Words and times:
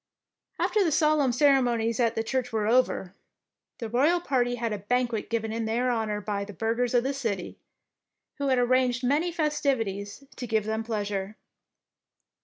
After 0.57 0.83
the 0.83 0.91
solemn 0.91 1.31
ceremonies 1.31 1.99
at 1.99 2.15
the 2.15 2.23
church 2.23 2.51
were 2.51 2.65
over, 2.65 3.13
the 3.77 3.87
royal 3.87 4.19
party 4.19 4.55
had 4.55 4.73
a 4.73 4.79
banquet 4.79 5.29
given 5.29 5.53
in 5.53 5.65
their 5.65 5.91
honour 5.91 6.19
by 6.21 6.43
the 6.43 6.53
burghers 6.53 6.95
of 6.95 7.03
the 7.03 7.13
city, 7.13 7.59
who 8.39 8.47
had 8.47 8.57
arranged 8.57 9.03
many 9.03 9.31
festivities 9.31 10.23
to 10.37 10.47
give 10.47 10.65
them 10.65 10.83
pleasure. 10.83 11.37